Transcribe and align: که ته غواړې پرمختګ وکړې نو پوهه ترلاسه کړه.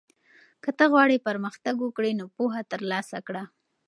که 0.63 0.69
ته 0.77 0.85
غواړې 0.91 1.23
پرمختګ 1.27 1.75
وکړې 1.81 2.11
نو 2.19 2.25
پوهه 2.35 2.61
ترلاسه 2.71 3.17
کړه. 3.27 3.43